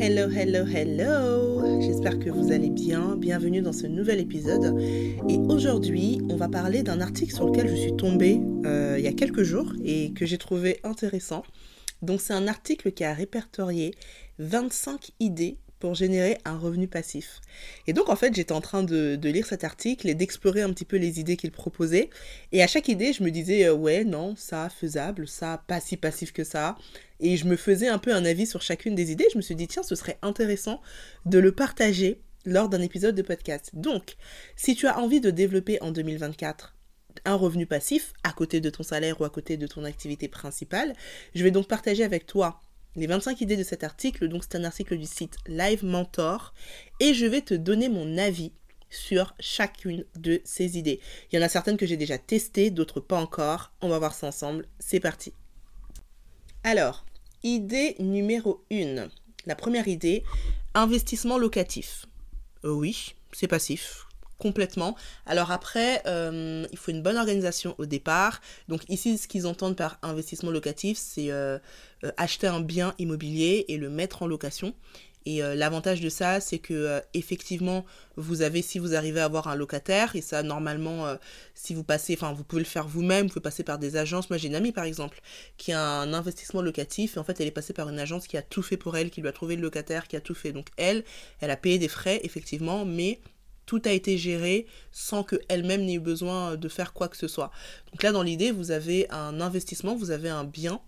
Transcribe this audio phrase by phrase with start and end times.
[0.00, 3.14] Hello, hello, hello J'espère que vous allez bien.
[3.16, 4.76] Bienvenue dans ce nouvel épisode.
[5.28, 9.08] Et aujourd'hui, on va parler d'un article sur lequel je suis tombée euh, il y
[9.08, 11.44] a quelques jours et que j'ai trouvé intéressant.
[12.02, 13.94] Donc c'est un article qui a répertorié
[14.40, 17.40] 25 idées pour générer un revenu passif.
[17.86, 20.84] Et donc en fait j'étais en train de, lire cet article et d'explorer un petit
[20.84, 22.10] peu les idées qu'il proposait.
[22.52, 25.96] Et à chaque idée je me disais euh, ouais non ça faisable, ça pas si
[25.96, 26.76] passif que ça.
[27.20, 29.26] Et je me faisais un peu un avis sur chacune des idées.
[29.32, 30.80] Je me suis dit tiens ce serait intéressant
[31.26, 33.70] de le partager lors d'un épisode de podcast.
[33.74, 34.16] Donc
[34.56, 36.74] si tu as envie de développer en 2024
[37.24, 40.94] un revenu passif à côté de ton salaire ou à côté de ton activité principale,
[41.34, 42.60] je vais donc partager avec toi
[42.96, 44.28] les 25 idées de cet article.
[44.28, 46.54] Donc c'est un article du site Live Mentor
[47.00, 48.52] et je vais te donner mon avis
[48.90, 51.00] sur chacune de ces idées.
[51.30, 53.72] Il y en a certaines que j'ai déjà testées, d'autres pas encore.
[53.80, 54.66] On va voir ça ensemble.
[54.78, 55.32] C'est parti.
[56.62, 57.04] Alors,
[57.42, 59.08] idée numéro 1.
[59.46, 60.22] La première idée,
[60.74, 62.06] investissement locatif.
[62.64, 64.06] Euh, oui, c'est passif
[64.38, 64.96] complètement.
[65.26, 68.40] Alors après, euh, il faut une bonne organisation au départ.
[68.68, 71.58] Donc ici, ce qu'ils entendent par investissement locatif, c'est euh,
[72.04, 74.74] euh, acheter un bien immobilier et le mettre en location.
[75.26, 79.54] Et l'avantage de ça, c'est que effectivement, vous avez, si vous arrivez à avoir un
[79.54, 81.16] locataire, et ça normalement,
[81.54, 84.28] si vous passez, enfin vous pouvez le faire vous-même, vous pouvez passer par des agences.
[84.28, 85.22] Moi j'ai une amie par exemple,
[85.56, 88.36] qui a un investissement locatif, et en fait elle est passée par une agence qui
[88.36, 90.52] a tout fait pour elle, qui lui a trouvé le locataire, qui a tout fait.
[90.52, 91.04] Donc elle,
[91.40, 93.18] elle a payé des frais, effectivement, mais
[93.64, 97.50] tout a été géré sans qu'elle-même n'ait eu besoin de faire quoi que ce soit.
[97.92, 100.82] Donc là, dans l'idée, vous avez un investissement, vous avez un bien,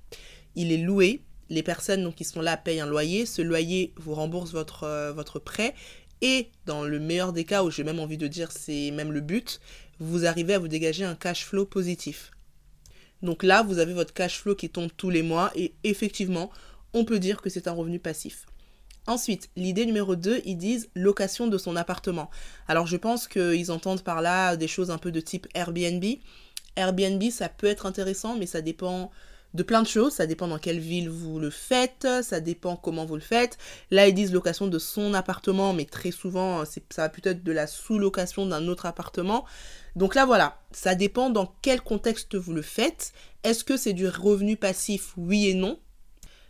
[0.57, 4.53] il est loué, les personnes qui sont là payent un loyer, ce loyer vous rembourse
[4.53, 5.75] votre, euh, votre prêt,
[6.23, 9.21] et dans le meilleur des cas, où j'ai même envie de dire c'est même le
[9.21, 9.61] but,
[10.01, 12.31] vous arrivez à vous dégager un cash flow positif.
[13.23, 16.51] Donc là, vous avez votre cash flow qui tombe tous les mois, et effectivement,
[16.93, 18.47] on peut dire que c'est un revenu passif.
[19.07, 22.29] Ensuite, l'idée numéro 2, ils disent location de son appartement.
[22.67, 26.05] Alors je pense qu'ils entendent par là des choses un peu de type Airbnb.
[26.75, 29.13] Airbnb, ça peut être intéressant, mais ça dépend
[29.57, 30.13] de plein de choses.
[30.13, 33.59] Ça dépend dans quelle ville vous le faites, ça dépend comment vous le faites.
[33.91, 37.53] Là, ils disent location de son appartement, mais très souvent, ça va peut être de
[37.53, 39.45] la sous-location d'un autre appartement.
[39.97, 43.13] Donc là, voilà, ça dépend dans quel contexte vous le faites.
[43.43, 45.79] Est-ce que c'est du revenu passif Oui et non?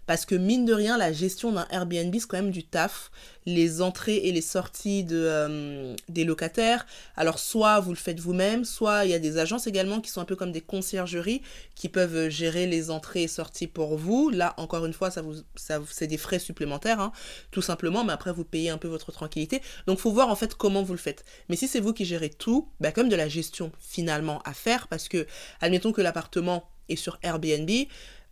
[0.06, 3.10] Parce que mine de rien, la gestion d'un Airbnb, c'est quand même du taf.
[3.44, 6.84] Les entrées et les sorties de, euh, des locataires.
[7.16, 10.20] Alors soit vous le faites vous-même, soit il y a des agences également qui sont
[10.20, 11.42] un peu comme des conciergeries
[11.76, 14.30] qui peuvent gérer les entrées et sorties pour vous.
[14.30, 17.12] Là, encore une fois, ça vous, ça, c'est des frais supplémentaires, hein,
[17.52, 18.02] tout simplement.
[18.02, 19.62] Mais après, vous payez un peu votre tranquillité.
[19.86, 21.24] Donc, faut voir en fait comment vous le faites.
[21.48, 24.88] Mais si c'est vous qui gérez tout, bah, comme de la gestion finalement à faire,
[24.88, 25.26] parce que
[25.60, 27.70] admettons que l'appartement est sur Airbnb,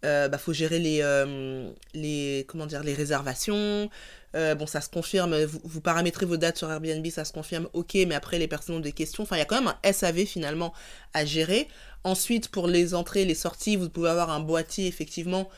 [0.05, 3.89] euh, bah, faut gérer les, euh, les, comment dire, les réservations.
[4.37, 7.95] Euh, bon, ça se confirme, vous, paramétrez vos dates sur Airbnb, ça se confirme, ok,
[8.07, 9.23] mais après les personnes ont des questions.
[9.23, 10.75] Enfin, il y a quand même un SAV finalement
[11.15, 11.69] à gérer.
[12.03, 15.49] Ensuite, pour les entrées, les sorties, vous pouvez avoir un boîtier effectivement,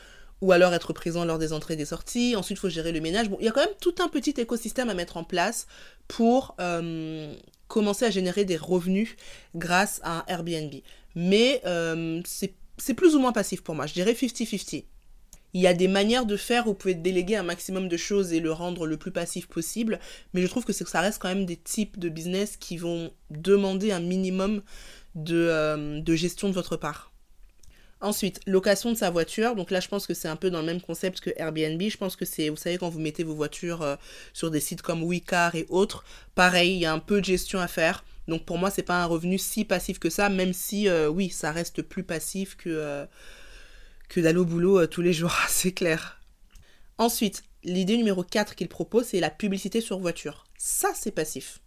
[0.41, 2.35] ou alors être présent lors des entrées et des sorties.
[2.35, 3.29] Ensuite, il faut gérer le ménage.
[3.29, 5.67] Bon, il y a quand même tout un petit écosystème à mettre en place
[6.07, 6.55] pour
[7.67, 9.15] commencer à générer des revenus
[9.55, 10.73] grâce à un Airbnb.
[11.15, 11.61] Mais
[12.25, 13.85] c'est c'est plus ou moins passif pour moi.
[13.87, 14.85] Je dirais 50-50.
[15.53, 18.33] Il y a des manières de faire où vous pouvez déléguer un maximum de choses
[18.33, 19.99] et le rendre le plus passif possible,
[20.33, 23.91] mais je trouve que, ça reste quand même des types de business qui vont demander
[23.91, 24.61] un minimum
[25.15, 27.11] de, euh, de gestion de votre part.
[27.99, 29.55] Ensuite, location de sa voiture.
[29.55, 31.81] Donc là, je pense que c'est un peu dans le même concept que Airbnb.
[31.81, 33.95] Je pense que c'est, vous savez, quand vous mettez vos voitures euh,
[34.33, 36.03] sur des sites comme WeCar et autres,
[36.35, 38.03] pareil, il y a un peu de gestion à faire.
[38.27, 41.29] Donc pour moi, c'est pas un revenu si passif que ça, même si euh, oui,
[41.29, 43.05] ça reste plus passif que, euh,
[44.09, 46.21] que d'aller au boulot euh, tous les jours, c'est clair.
[46.97, 50.45] Ensuite, l'idée numéro 4 qu'il propose, c'est la publicité sur voiture.
[50.57, 51.59] Ça, c'est passif.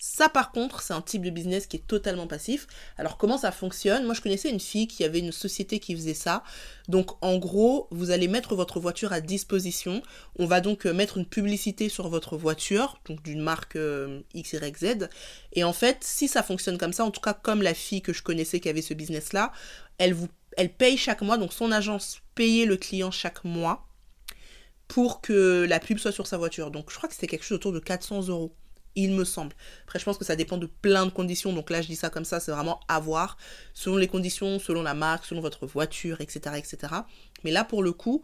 [0.00, 2.68] Ça, par contre, c'est un type de business qui est totalement passif.
[2.98, 4.04] Alors, comment ça fonctionne?
[4.04, 6.44] Moi, je connaissais une fille qui avait une société qui faisait ça.
[6.86, 10.00] Donc, en gros, vous allez mettre votre voiture à disposition.
[10.38, 15.08] On va donc euh, mettre une publicité sur votre voiture, donc d'une marque euh, XYZ.
[15.54, 18.12] Et en fait, si ça fonctionne comme ça, en tout cas, comme la fille que
[18.12, 19.52] je connaissais qui avait ce business-là,
[19.98, 20.16] elle
[20.56, 23.86] elle paye chaque mois, donc son agence payait le client chaque mois
[24.88, 26.72] pour que la pub soit sur sa voiture.
[26.72, 28.52] Donc je crois que c'était quelque chose autour de 400 euros
[28.98, 29.54] il me semble.
[29.84, 31.52] Après, je pense que ça dépend de plein de conditions.
[31.52, 33.38] Donc là, je dis ça comme ça, c'est vraiment à voir.
[33.72, 36.56] Selon les conditions, selon la marque, selon votre voiture, etc.
[36.56, 36.92] etc.
[37.44, 38.22] Mais là, pour le coup,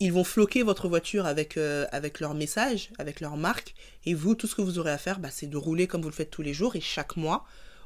[0.00, 3.74] ils vont floquer votre voiture avec, euh, avec leur message, avec leur marque.
[4.04, 6.08] Et vous, tout ce que vous aurez à faire, bah, c'est de rouler comme vous
[6.08, 6.74] le faites tous les jours.
[6.74, 7.44] Et chaque mois,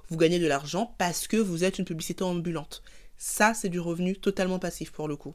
[0.09, 2.83] vous gagnez de l'argent parce que vous êtes une publicité ambulante.
[3.19, 5.35] Ça, c'est du revenu totalement passif pour le coup.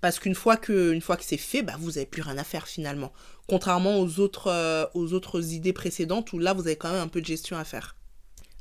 [0.00, 2.44] Parce qu'une fois que, une fois que c'est fait, bah, vous n'avez plus rien à
[2.44, 3.12] faire finalement.
[3.48, 7.08] Contrairement aux autres, euh, aux autres idées précédentes où là, vous avez quand même un
[7.08, 7.96] peu de gestion à faire.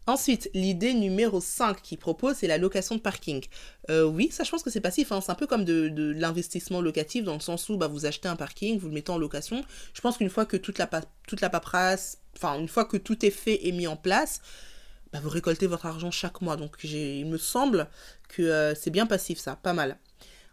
[0.07, 3.43] Ensuite, l'idée numéro 5 qu'il propose, c'est la location de parking.
[3.89, 5.19] Euh, oui, ça je pense que c'est passif, hein.
[5.19, 8.37] c'est un peu comme de, l'investissement locatif dans le sens où bah, vous achetez un
[8.37, 9.65] parking, vous le mettez en location.
[9.93, 10.89] Je pense qu'une fois que toute la,
[11.27, 14.41] toute la paperasse, enfin une fois que tout est fait et mis en place,
[15.11, 16.55] bah, vous récoltez votre argent chaque mois.
[16.55, 17.89] Donc il me semble
[18.29, 19.97] que euh, c'est bien passif ça, pas mal.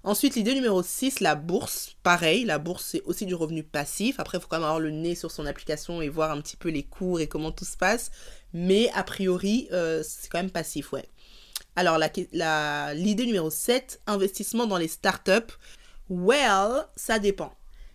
[0.07, 1.97] Ensuite, l'idée numéro 6, la bourse.
[2.03, 4.21] Pareil, la bourse, c'est aussi du revenu passif.
[4.21, 6.59] Après, il faut quand même avoir le nez sur son application et voir un petit
[6.59, 8.11] peu les cours et comment tout se passe.
[8.53, 11.09] Mais a priori, euh, c'est quand même passif, ouais.
[11.75, 15.55] Alors, l'idée la, numéro 7, investissement dans les startups.
[16.11, 17.55] Well, ça dépend.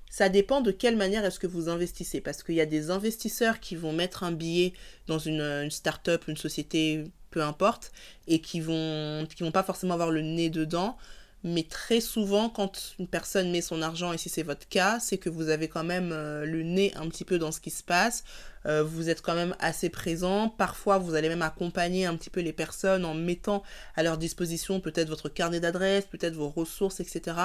[0.09, 2.21] Ça dépend de quelle manière est-ce que vous investissez.
[2.21, 4.73] Parce qu'il y a des investisseurs qui vont mettre un billet
[5.05, 7.91] dans une, une start-up, une société, peu importe,
[8.25, 10.97] et qui vont, qui vont pas forcément avoir le nez dedans
[11.43, 15.17] mais très souvent quand une personne met son argent, et si c'est votre cas, c'est
[15.17, 17.83] que vous avez quand même euh, le nez un petit peu dans ce qui se
[17.83, 18.23] passe,
[18.65, 22.41] euh, vous êtes quand même assez présent, parfois vous allez même accompagner un petit peu
[22.41, 23.63] les personnes en mettant
[23.95, 27.37] à leur disposition peut-être votre carnet d'adresse, peut-être vos ressources, etc.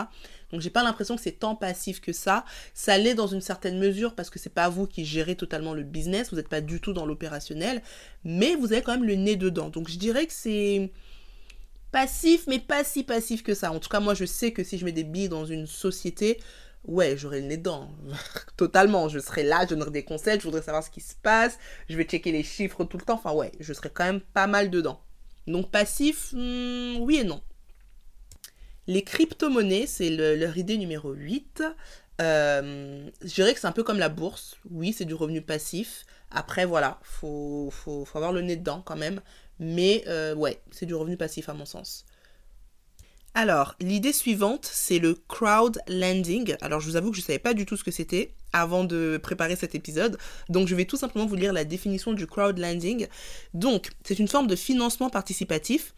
[0.50, 2.44] Donc j'ai pas l'impression que c'est tant passif que ça,
[2.74, 5.84] ça l'est dans une certaine mesure parce que c'est pas vous qui gérez totalement le
[5.84, 7.80] business, vous n'êtes pas du tout dans l'opérationnel,
[8.24, 9.68] mais vous avez quand même le nez dedans.
[9.68, 10.90] Donc je dirais que c'est
[11.94, 13.70] passif, mais pas si passif que ça.
[13.70, 16.40] En tout cas, moi, je sais que si je mets des billes dans une société,
[16.82, 17.88] ouais, j'aurai le nez dedans.
[18.56, 19.08] Totalement.
[19.08, 21.56] Je serai là, je donnerai des conseils, je voudrais savoir ce qui se passe,
[21.88, 23.14] je vais checker les chiffres tout le temps.
[23.14, 25.00] Enfin, ouais, je serai quand même pas mal dedans.
[25.46, 27.40] Donc, passif, hmm, oui et non.
[28.88, 31.62] Les crypto-monnaies, c'est leur idée numéro 8.
[32.20, 34.56] Euh, je dirais que c'est un peu comme la bourse.
[34.68, 36.06] Oui, c'est du revenu passif.
[36.32, 39.20] Après, voilà, faut, faut, faut avoir le nez dedans quand même.
[39.58, 42.04] Mais euh, ouais, c'est du revenu passif à mon sens.
[43.36, 46.54] Alors, l'idée suivante, c'est le crowd landing.
[46.60, 48.84] Alors, je vous avoue que je ne savais pas du tout ce que c'était avant
[48.84, 50.18] de préparer cet épisode.
[50.48, 53.08] Donc, je vais tout simplement vous lire la définition du crowd landing.
[53.52, 55.94] Donc, c'est une forme de financement participatif.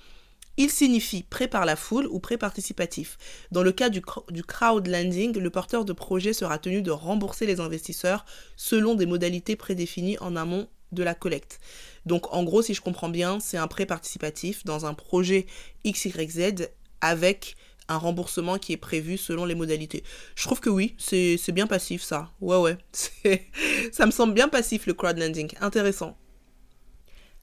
[0.57, 3.19] Il signifie prêt par la foule ou prêt participatif.
[3.51, 4.01] Dans le cas du,
[4.31, 8.25] du crowd landing, le porteur de projet sera tenu de rembourser les investisseurs
[8.57, 11.61] selon des modalités prédéfinies en amont de la collecte.
[12.05, 15.47] Donc en gros, si je comprends bien, c'est un prêt participatif dans un projet
[15.87, 16.69] XYZ
[17.01, 17.57] avec
[17.89, 20.03] un remboursement qui est prévu selon les modalités.
[20.35, 22.33] Je trouve que oui, c'est bien passif ça.
[22.41, 22.79] Ouais ouais,
[23.93, 25.53] ça me semble bien passif le crowdlending.
[25.61, 26.17] Intéressant.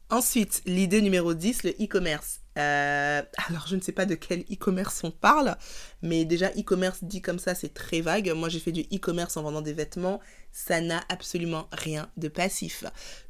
[0.09, 2.42] Ensuite, l'idée numéro 10, le e-commerce.
[2.57, 5.57] Euh, alors, je ne sais pas de quel e-commerce on parle,
[6.01, 8.31] mais déjà, e-commerce dit comme ça, c'est très vague.
[8.31, 10.19] Moi, j'ai fait du e-commerce en vendant des vêtements.
[10.51, 12.83] Ça n'a absolument rien de passif.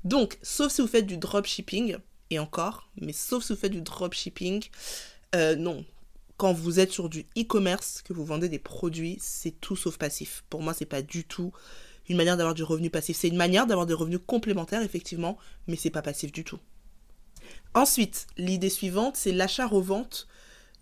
[0.03, 1.97] Donc, sauf si vous faites du dropshipping,
[2.29, 4.63] et encore, mais sauf si vous faites du dropshipping,
[5.35, 5.85] euh, non.
[6.37, 10.43] Quand vous êtes sur du e-commerce, que vous vendez des produits, c'est tout sauf passif.
[10.49, 11.53] Pour moi, c'est pas du tout
[12.09, 13.17] une manière d'avoir du revenu passif.
[13.17, 15.37] C'est une manière d'avoir des revenus complémentaires, effectivement,
[15.67, 16.59] mais c'est pas passif du tout.
[17.75, 20.27] Ensuite, l'idée suivante, c'est l'achat-revente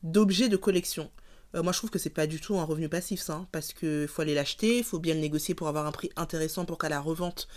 [0.03, 1.09] d'objets de collection.
[1.55, 3.73] Euh, moi, je trouve que c'est pas du tout un revenu passif, ça, hein, parce
[3.73, 6.77] qu'il faut aller l'acheter, il faut bien le négocier pour avoir un prix intéressant pour
[6.77, 7.47] qu'à la revente,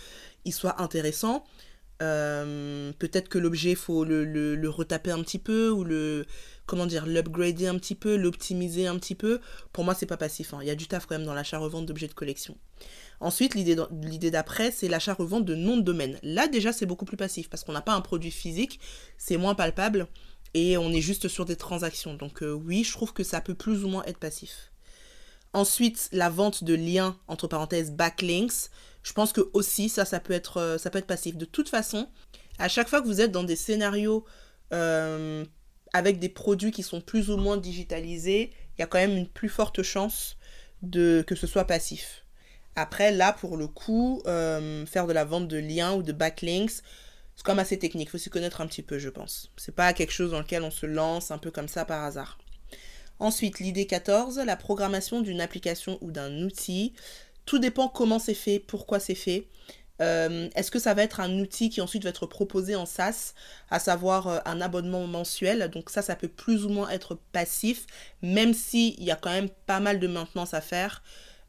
[0.45, 1.45] il soit intéressant.
[2.01, 6.25] Euh, peut-être que l'objet, il faut le, le, retaper un petit peu, ou le,
[6.65, 9.39] comment dire, l'upgrader un petit peu, l'optimiser un petit peu.
[9.71, 10.53] Pour moi, c'est pas passif.
[10.53, 10.59] Hein.
[10.61, 12.57] Il y a du taf quand même dans l'achat-revente d'objets de collection.
[13.21, 16.19] Ensuite, l'idée d'après, c'est l'achat-revente de noms de domaine.
[16.21, 18.79] Là, déjà, c'est beaucoup plus passif parce qu'on n'a pas un produit physique,
[19.17, 20.07] c'est moins palpable
[20.53, 22.15] et on est juste sur des transactions.
[22.15, 24.71] Donc, euh, oui, je trouve que ça peut plus ou moins être passif.
[25.53, 28.69] Ensuite, la vente de liens, entre parenthèses, backlinks.
[29.05, 31.37] Je pense que aussi, ça, ça peut être, euh, ça peut être passif.
[31.37, 32.09] De toute façon,
[32.57, 34.25] à chaque fois que vous êtes dans des scénarios
[34.73, 35.45] euh,
[35.93, 39.27] avec des produits qui sont plus ou moins digitalisés, il y a quand même une
[39.27, 40.37] plus forte chance
[40.81, 42.25] de, que ce soit passif.
[42.75, 46.81] Après, là, pour le coup, euh, faire de la vente de liens ou de backlinks,
[47.35, 48.07] c'est quand même assez technique.
[48.07, 49.51] Il faut s'y connaître un petit peu, je pense.
[49.55, 52.39] C'est pas quelque chose dans lequel on se lance un peu comme ça par hasard.
[53.19, 56.93] Ensuite, l'idée 14, la programmation d'une application ou d'un outil.
[57.45, 59.47] Tout dépend comment c'est fait, pourquoi c'est fait.
[60.01, 63.33] Euh, est-ce que ça va être un outil qui ensuite va être proposé en SaaS,
[63.69, 65.69] à savoir euh, un abonnement mensuel?
[65.69, 67.85] Donc ça, ça peut plus ou moins être passif,
[68.21, 71.03] même s'il y a quand même pas mal de maintenance à faire.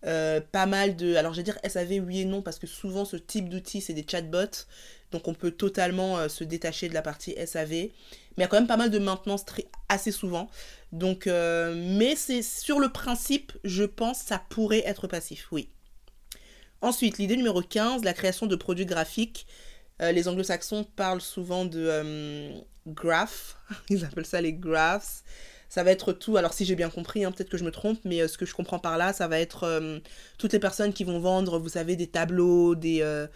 [0.05, 1.17] Euh, pas mal de...
[1.17, 3.95] Alors je vais dire SAV oui et non parce que souvent ce type d'outils c'est
[3.95, 4.67] des chatbots.
[5.11, 7.71] Donc on peut totalement se détacher de la partie SAV.
[7.71, 7.91] Mais
[8.37, 9.45] il y a quand même pas mal de maintenance
[9.89, 10.51] assez souvent.
[10.93, 15.71] Donc, mais c'est sur le principe, je pense, ça pourrait être passif, oui.
[16.83, 19.47] Ensuite, l'idée numéro 15, la création de produits graphiques.
[20.01, 22.55] les anglo-saxons parlent souvent de
[22.87, 23.57] graph,
[23.91, 25.23] ils appellent ça les graphs.
[25.69, 27.99] Ça va être tout, alors si j'ai bien compris, hein, peut-être que je me trompe,
[28.05, 29.99] mais euh, ce que je comprends par là, ça va être euh,
[30.39, 33.27] toutes les personnes qui vont vendre, vous savez, des tableaux, des, euh,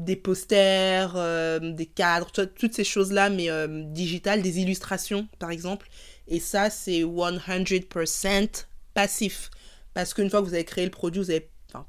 [0.00, 1.14] des posters,
[1.60, 3.48] des cadres, toutes ces choses-là, mais
[3.86, 5.88] digitales, des illustrations par exemple.
[6.28, 9.50] Et ça, c'est 100% passif.
[9.94, 11.30] Parce qu'une fois que vous avez créé le produit, vous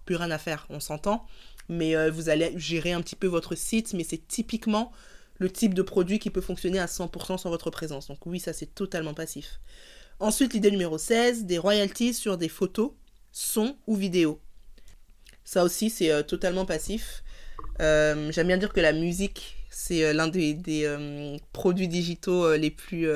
[0.06, 1.26] plus rien à faire, on s'entend.
[1.70, 4.92] Mais vous allez gérer un petit peu votre site, mais c'est typiquement
[5.40, 8.08] le type de produit qui peut fonctionner à 100% sans votre présence.
[8.08, 9.60] Donc oui, ça c'est totalement passif.
[10.20, 12.92] Ensuite, l'idée numéro 16, des royalties sur des photos,
[13.32, 14.42] sons ou vidéos.
[15.44, 17.24] Ça aussi, c'est euh, totalement passif.
[17.82, 23.08] Euh, j'aime bien dire que la musique, c'est euh, l'un des, produits digitaux les plus,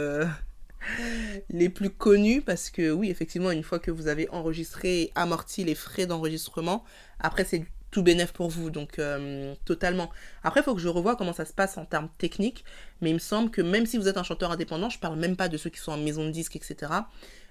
[1.49, 5.63] les plus connus parce que oui, effectivement, une fois que vous avez enregistré et amorti
[5.63, 6.83] les frais d'enregistrement,
[7.19, 10.09] après c'est tout bénéf pour vous, donc euh, totalement.
[10.43, 12.63] Après, il faut que je revoie comment ça se passe en termes techniques,
[13.01, 15.35] mais il me semble que même si vous êtes un chanteur indépendant, je parle même
[15.35, 16.91] pas de ceux qui sont en maison de disques, etc.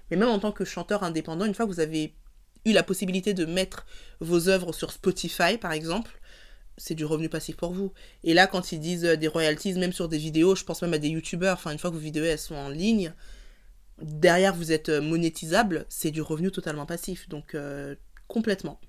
[0.09, 2.15] Mais même en tant que chanteur indépendant, une fois que vous avez
[2.65, 3.85] eu la possibilité de mettre
[4.19, 6.11] vos œuvres sur Spotify, par exemple,
[6.77, 7.93] c'est du revenu passif pour vous.
[8.23, 10.93] Et là, quand ils disent euh, des royalties, même sur des vidéos, je pense même
[10.93, 13.13] à des youtubeurs, enfin, une fois que vos vidéos elles sont en ligne,
[14.01, 17.29] derrière vous êtes euh, monétisable, c'est du revenu totalement passif.
[17.29, 17.55] Donc,
[18.27, 18.79] complètement.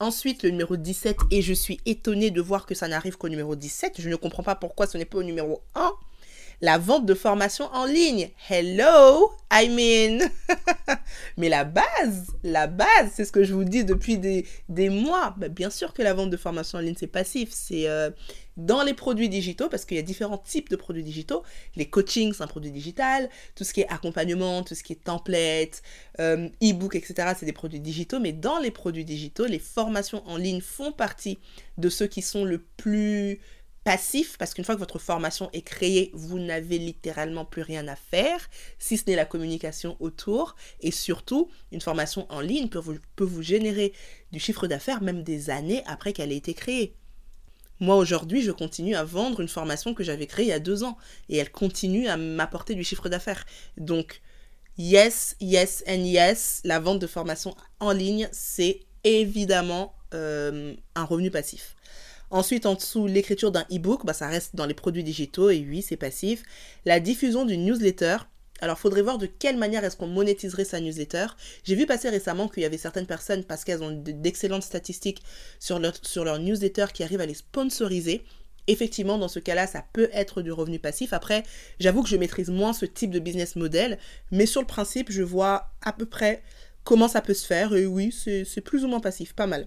[0.00, 3.54] Ensuite, le numéro 17, et je suis étonnée de voir que ça n'arrive qu'au numéro
[3.54, 4.00] 17.
[4.00, 5.92] Je ne comprends pas pourquoi ce n'est pas au numéro 1.
[6.62, 8.28] La vente de formation en ligne.
[8.50, 10.28] Hello, I mean.
[11.38, 15.34] Mais la base, la base, c'est ce que je vous dis depuis des, mois.
[15.38, 17.48] Bah, bien sûr que la vente de formation en ligne, c'est passif.
[17.50, 18.10] C'est euh,
[18.58, 21.42] dans les produits digitaux, parce qu'il y a différents types de produits digitaux.
[21.76, 23.30] Les coachings, c'est un produit digital.
[23.54, 25.80] Tout ce qui est accompagnement, tout ce qui est template,
[26.20, 28.20] euh, e-book, etc., c'est des produits digitaux.
[28.20, 31.38] Mais dans les produits digitaux, les formations en ligne font partie
[31.78, 33.40] de ceux qui sont le plus
[33.84, 37.96] passifs, parce qu'une fois que votre formation est créée, vous n'avez littéralement plus rien à
[37.96, 40.54] faire, si ce n'est la communication autour.
[40.80, 43.92] Et surtout, une formation en ligne peut vous, peut générer
[44.32, 46.94] du chiffre d'affaires même des années après qu'elle ait été créée.
[47.80, 50.84] Moi, aujourd'hui, je continue à vendre une formation que j'avais créée il y a deux
[50.84, 50.98] ans
[51.30, 53.46] et elle continue à m'apporter du chiffre d'affaires.
[53.78, 54.20] Donc,
[54.76, 61.30] yes, yes and yes, la vente de formation en ligne, c'est évidemment euh, un revenu
[61.30, 61.74] passif.
[62.30, 65.82] Ensuite, en dessous, l'écriture d'un e-book, bah, ça reste dans les produits digitaux et oui,
[65.82, 66.42] c'est passif.
[66.84, 68.18] La diffusion d'une newsletter,
[68.62, 71.26] alors, faudrait voir de quelle manière est-ce qu'on monétiserait sa newsletter.
[71.64, 75.22] J'ai vu passer récemment qu'il y avait certaines personnes, parce qu'elles ont d'excellentes statistiques
[75.58, 78.22] sur leur, sur leur newsletter, qui arrivent à les sponsoriser.
[78.66, 81.14] Effectivement, dans ce cas-là, ça peut être du revenu passif.
[81.14, 81.42] Après,
[81.78, 83.98] j'avoue que je maîtrise moins ce type de business model,
[84.30, 86.42] mais sur le principe, je vois à peu près
[86.84, 87.74] comment ça peut se faire.
[87.74, 89.66] Et oui, c'est plus ou moins passif, pas mal.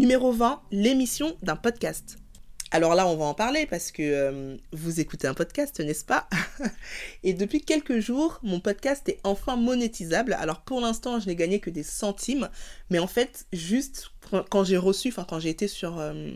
[0.00, 2.16] Numéro 20, l'émission d'un podcast.
[2.70, 6.26] Alors là, on va en parler parce que euh, vous écoutez un podcast, n'est-ce pas?
[7.22, 10.32] Et depuis quelques jours, mon podcast est enfin monétisable.
[10.40, 12.48] Alors pour l'instant, je n'ai gagné que des centimes,
[12.88, 14.10] mais en fait, juste
[14.48, 16.30] quand j'ai reçu, enfin quand j'ai été sur euh,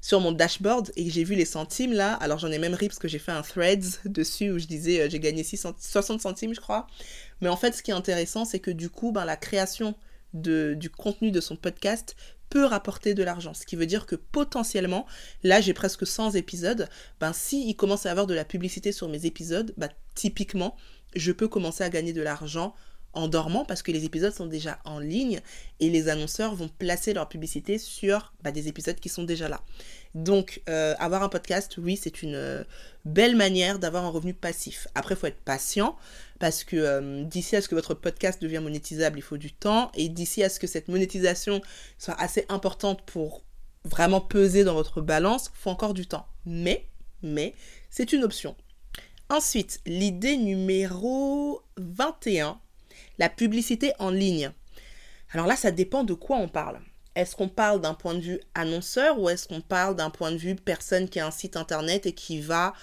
[0.00, 2.86] sur mon dashboard et que j'ai vu les centimes là, alors j'en ai même ri
[2.86, 6.54] parce que j'ai fait un threads dessus où je disais euh, j'ai gagné 60 centimes,
[6.54, 6.86] je crois.
[7.40, 9.96] Mais en fait, ce qui est intéressant, c'est que du coup, ben, la création
[10.32, 12.16] du contenu de son podcast
[12.48, 13.54] peut rapporter de l'argent.
[13.54, 15.06] Ce qui veut dire que potentiellement,
[15.42, 16.88] là j'ai presque 100 épisodes,
[17.20, 20.76] ben si il commence à avoir de la publicité sur mes épisodes, ben, typiquement,
[21.14, 22.74] je peux commencer à gagner de l'argent
[23.16, 25.40] en dormant parce que les épisodes sont déjà en ligne
[25.80, 29.62] et les annonceurs vont placer leur publicité sur bah, des épisodes qui sont déjà là.
[30.14, 32.62] Donc, euh, avoir un podcast, oui, c'est une euh,
[33.04, 34.86] belle manière d'avoir un revenu passif.
[34.94, 35.96] Après, il faut être patient
[36.38, 39.90] parce que euh, d'ici à ce que votre podcast devienne monétisable, il faut du temps
[39.94, 41.62] et d'ici à ce que cette monétisation
[41.98, 43.42] soit assez importante pour
[43.84, 46.26] vraiment peser dans votre balance, il faut encore du temps.
[46.44, 46.86] Mais,
[47.22, 47.54] mais,
[47.88, 48.56] c'est une option.
[49.28, 52.60] Ensuite, l'idée numéro 21,
[53.18, 54.50] la publicité en ligne.
[55.32, 56.78] Alors là, ça dépend de quoi on parle.
[57.14, 60.36] Est-ce qu'on parle d'un point de vue annonceur ou est-ce qu'on parle d'un point de
[60.36, 62.74] vue personne qui a un site internet et qui va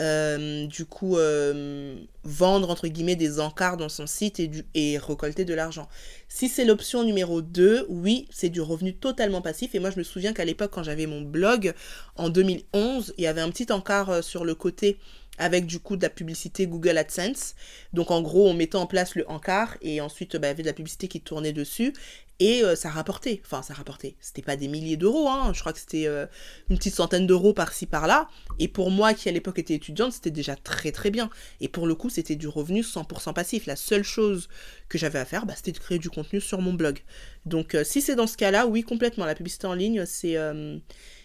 [0.00, 4.96] euh, du coup euh, vendre entre guillemets des encarts dans son site et, du, et
[4.96, 5.90] récolter de l'argent?
[6.26, 9.74] Si c'est l'option numéro 2, oui, c'est du revenu totalement passif.
[9.74, 11.74] Et moi je me souviens qu'à l'époque quand j'avais mon blog
[12.16, 14.98] en 2011, il y avait un petit encart euh, sur le côté
[15.42, 17.54] avec du coup de la publicité Google AdSense.
[17.92, 20.62] Donc en gros, on mettait en place le encart et ensuite bah, il y avait
[20.62, 21.92] de la publicité qui tournait dessus
[22.38, 23.42] et euh, ça rapportait.
[23.44, 24.16] Enfin, ça rapportait.
[24.20, 25.52] C'était pas des milliers d'euros, hein.
[25.52, 26.26] je crois que c'était euh,
[26.70, 28.28] une petite centaine d'euros par-ci par-là.
[28.60, 31.28] Et pour moi qui à l'époque était étudiante, c'était déjà très très bien.
[31.60, 33.66] Et pour le coup, c'était du revenu 100% passif.
[33.66, 34.48] La seule chose
[34.88, 37.00] que j'avais à faire, bah, c'était de créer du contenu sur mon blog.
[37.46, 39.24] Donc euh, si c'est dans ce cas-là, oui, complètement.
[39.24, 40.36] La publicité en ligne, c'est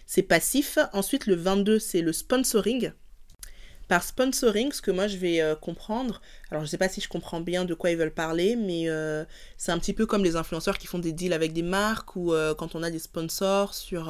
[0.06, 0.78] c'est passif.
[0.92, 2.92] Ensuite, le 22, c'est le sponsoring.
[3.88, 7.00] Par sponsoring, ce que moi je vais euh, comprendre, alors je ne sais pas si
[7.00, 9.24] je comprends bien de quoi ils veulent parler, mais euh,
[9.56, 12.34] c'est un petit peu comme les influenceurs qui font des deals avec des marques ou
[12.34, 14.06] euh, quand on a des sponsors sur...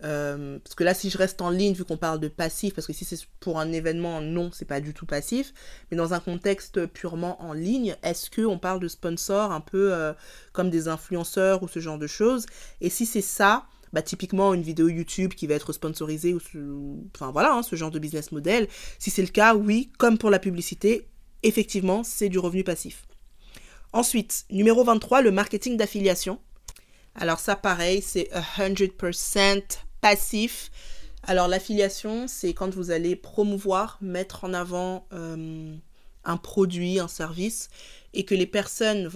[0.00, 2.92] parce que là, si je reste en ligne, vu qu'on parle de passif, parce que
[2.92, 5.52] si c'est pour un événement, non, c'est pas du tout passif,
[5.90, 10.14] mais dans un contexte purement en ligne, est-ce qu'on parle de sponsors un peu
[10.52, 12.46] comme des influenceurs ou ce genre de choses?
[12.80, 17.30] Et si c'est ça, bah, typiquement une vidéo YouTube qui va être sponsorisée ou enfin
[17.30, 18.68] voilà hein, ce genre de business model.
[18.98, 21.08] Si c'est le cas oui comme pour la publicité
[21.42, 23.04] effectivement c'est du revenu passif.
[23.92, 26.40] Ensuite numéro 23 le marketing d'affiliation.
[27.14, 29.62] Alors ça pareil c'est 100%
[30.00, 30.70] passif.
[31.22, 35.74] Alors l'affiliation c'est quand vous allez promouvoir mettre en avant euh,
[36.26, 37.70] un produit un service
[38.14, 39.10] et que les personnes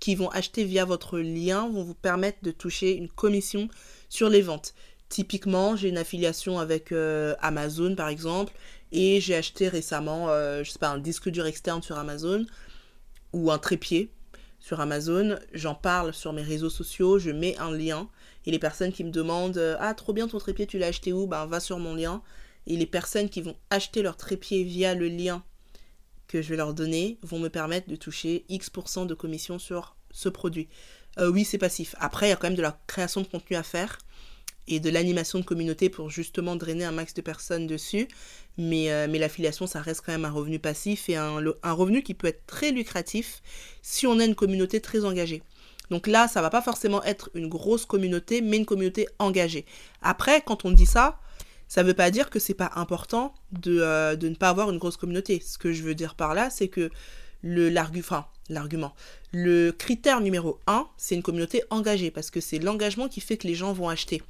[0.00, 3.68] qui vont acheter via votre lien vont vous permettre de toucher une commission
[4.08, 4.74] sur les ventes.
[5.08, 8.52] Typiquement, j'ai une affiliation avec euh, Amazon par exemple
[8.92, 12.46] et j'ai acheté récemment, euh, je sais pas, un disque dur externe sur Amazon
[13.32, 14.10] ou un trépied
[14.60, 15.38] sur Amazon.
[15.52, 18.08] J'en parle sur mes réseaux sociaux, je mets un lien
[18.46, 21.12] et les personnes qui me demandent euh, ah trop bien ton trépied, tu l'as acheté
[21.12, 21.26] où?
[21.26, 22.22] Ben va sur mon lien
[22.66, 25.42] et les personnes qui vont acheter leur trépied via le lien
[26.28, 30.28] que je vais leur donner vont me permettre de toucher X% de commission sur ce
[30.28, 30.68] produit.
[31.18, 31.94] Euh, oui, c'est passif.
[31.98, 33.98] Après, il y a quand même de la création de contenu à faire
[34.68, 38.06] et de l'animation de communauté pour justement drainer un max de personnes dessus.
[38.58, 42.14] Mais, euh, mais l'affiliation, ça reste quand même un revenu passif et un, revenu qui
[42.14, 43.42] peut être très lucratif
[43.82, 45.42] si on a une communauté très engagée.
[45.90, 49.64] Donc là, ça va pas forcément être une grosse communauté, mais une communauté engagée.
[50.02, 51.18] Après, quand on dit ça,
[51.68, 54.70] ça ne veut pas dire que c'est pas important de, euh, de, ne pas avoir
[54.70, 55.42] une grosse communauté.
[55.46, 56.90] Ce que je veux dire par là, c'est que
[57.42, 58.94] le l'argument.
[59.30, 63.46] Le critère numéro 1, c'est une communauté engagée, parce que c'est l'engagement qui fait que
[63.46, 64.22] les gens vont acheter.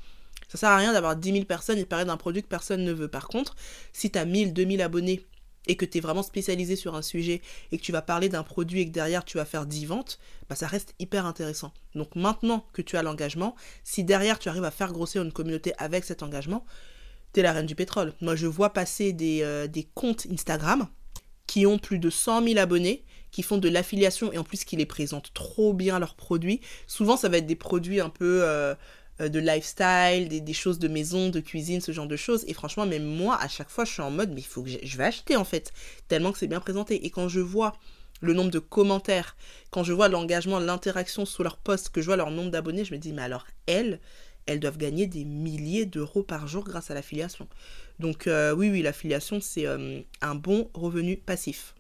[0.48, 2.92] Ça sert à rien d'avoir 10 000 personnes et parler d'un produit que personne ne
[2.92, 3.08] veut.
[3.08, 3.54] Par contre,
[3.92, 5.26] si tu as 1000, 2000 abonnés
[5.66, 8.42] et que tu es vraiment spécialisé sur un sujet et que tu vas parler d'un
[8.42, 10.18] produit et que derrière tu vas faire 10 ventes,
[10.48, 11.72] bah ça reste hyper intéressant.
[11.94, 13.54] Donc maintenant que tu as l'engagement,
[13.84, 16.64] si derrière tu arrives à faire grossir une communauté avec cet engagement,
[17.32, 18.12] tu es la reine du pétrole.
[18.20, 20.88] Moi je vois passer des, euh, des comptes Instagram
[21.46, 24.76] qui ont plus de 100 000 abonnés, qui font de l'affiliation et en plus qui
[24.76, 26.60] les présentent trop bien leurs produits.
[26.86, 28.74] Souvent, ça va être des produits un peu euh,
[29.20, 32.44] euh, de lifestyle, des, choses de maison, de cuisine, ce genre de choses.
[32.46, 34.70] Et franchement, même moi, à chaque fois, je suis en mode, mais il faut que
[34.82, 35.72] je vais acheter en fait,
[36.06, 37.04] tellement que c'est bien présenté.
[37.06, 37.74] Et quand je vois
[38.20, 39.36] le nombre de commentaires,
[39.70, 42.92] quand je vois l'engagement, l'interaction sous leur post, que je vois leur nombre d'abonnés, je
[42.92, 44.00] me dis, mais alors elles,
[44.48, 47.46] elles doivent gagner des milliers d'euros par jour grâce à l'affiliation.
[48.00, 51.74] Donc euh, oui, oui, l'affiliation, c'est euh, un bon revenu passif.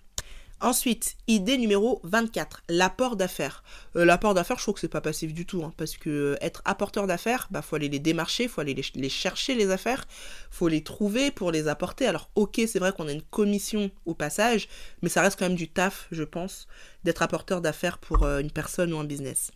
[0.60, 3.62] Ensuite, idée numéro 24, l'apport d'affaires.
[3.94, 6.62] Euh, l'apport d'affaires, je trouve que c'est pas passif du tout, hein, parce que être
[6.64, 10.04] apporteur d'affaires, bah faut aller les démarcher, faut aller les, chercher les affaires,
[10.50, 12.06] faut les trouver pour les apporter.
[12.06, 14.68] Alors ok, c'est vrai qu'on a une commission au passage,
[15.00, 16.66] mais ça reste quand même du taf, je pense,
[17.04, 19.52] d'être apporteur d'affaires pour une personne ou un business.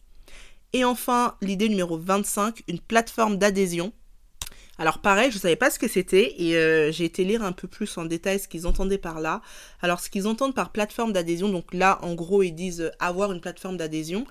[0.72, 3.92] Et enfin, l'idée numéro 25, une plateforme d'adhésion.
[4.78, 7.52] Alors pareil, je ne savais pas ce que c'était et euh, j'ai été lire un
[7.52, 9.42] peu plus en détail ce qu'ils entendaient par là.
[9.82, 13.40] Alors ce qu'ils entendent par plateforme d'adhésion, donc là en gros ils disent avoir une
[13.40, 14.26] plateforme d'adhésion.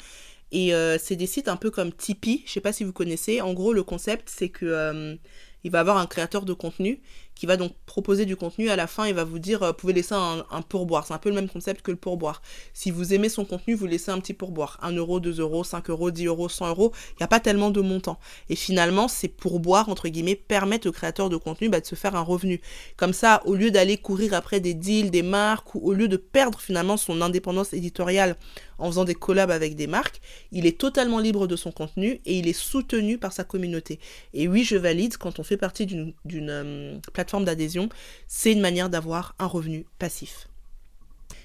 [0.51, 3.39] Et euh, c'est des sites un peu comme Tipeee, je sais pas si vous connaissez.
[3.39, 5.15] En gros le concept c'est que euh,
[5.63, 7.01] il va avoir un créateur de contenu
[7.35, 8.69] qui va donc proposer du contenu.
[8.69, 11.07] À la fin, il va vous dire, euh, pouvez laisser un, pourboire.
[11.07, 12.41] C'est un peu le même concept que le pourboire.
[12.73, 14.77] Si vous aimez son contenu, vous laissez un petit pourboire.
[14.83, 16.91] 1 euro, 2 euros, 5 euros, 10 euros, 100 euros.
[17.11, 18.19] Il n'y a pas tellement de montant.
[18.49, 22.15] Et finalement, ces pourboires, entre guillemets, permettent au créateur de contenu bah, de se faire
[22.15, 22.61] un revenu.
[22.95, 26.17] Comme ça, au lieu d'aller courir après des deals, des marques, ou au lieu de
[26.17, 28.37] perdre finalement son indépendance éditoriale
[28.77, 30.19] en faisant des collabs avec des marques,
[30.51, 33.99] il est totalement libre de son contenu et il est soutenu par sa communauté.
[34.33, 36.13] Et oui, je valide, quand on fait partie d'une
[36.49, 37.89] euh, plateforme d'adhésion,
[38.27, 40.47] c'est une manière d'avoir un revenu passif.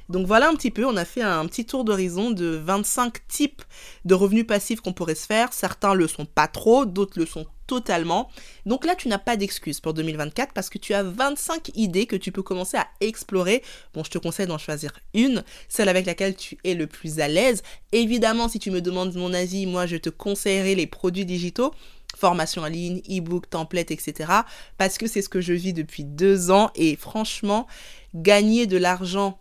[0.08, 3.62] Donc voilà un petit peu, on a fait un petit tour d'horizon de 25 types
[4.04, 5.52] de revenus passifs qu'on pourrait se faire.
[5.52, 8.30] Certains le sont pas trop, d'autres le sont totalement.
[8.64, 12.14] Donc là, tu n'as pas d'excuse pour 2024 parce que tu as 25 idées que
[12.14, 13.62] tu peux commencer à explorer.
[13.92, 17.26] Bon, je te conseille d'en choisir une, celle avec laquelle tu es le plus à
[17.26, 17.62] l'aise.
[17.90, 21.74] Évidemment, si tu me demandes mon avis, moi, je te conseillerais les produits digitaux
[22.14, 24.32] formation en ligne, e-book, template, etc.
[24.78, 27.66] Parce que c'est ce que je vis depuis deux ans et franchement,
[28.14, 29.38] gagner de l'argent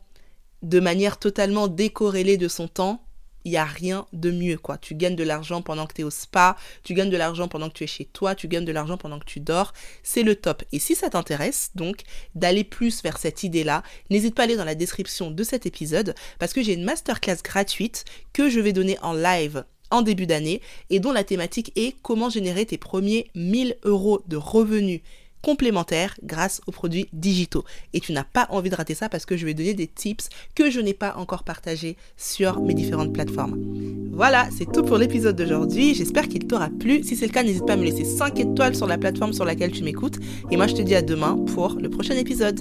[0.61, 3.05] de manière totalement décorrélée de son temps,
[3.45, 4.79] il n'y a rien de mieux, quoi.
[4.79, 7.69] Tu gagnes de l'argent pendant que tu es au spa, tu gagnes de l'argent pendant
[7.69, 9.71] que tu es chez toi, tu gagnes de l'argent pendant que tu dors.
[10.01, 10.63] C'est le top.
[10.71, 12.01] Et si ça t'intéresse, donc,
[12.33, 16.15] d'aller plus vers cette idée-là, n'hésite pas à aller dans la description de cet épisode
[16.39, 20.61] parce que j'ai une masterclass gratuite que je vais donner en live en début d'année
[20.89, 25.01] et dont la thématique est comment générer tes premiers 1000 euros de revenus
[25.45, 27.63] complémentaires grâce aux produits digitaux.
[27.93, 30.29] Et tu n'as pas envie de rater ça parce que je vais donner des tips
[30.55, 34.09] que je n'ai pas encore partagés sur mes différentes plateformes.
[34.11, 35.93] Voilà, c'est tout pour l'épisode d'aujourd'hui.
[35.93, 37.03] J'espère qu'il t'aura plu.
[37.03, 39.45] Si c'est le cas, n'hésite pas à me laisser 5 étoiles sur la plateforme sur
[39.45, 40.17] laquelle tu m'écoutes.
[40.49, 42.59] Et moi, je te dis à demain pour le prochain épisode.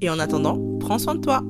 [0.00, 1.42] Et en attendant, prends soin de toi.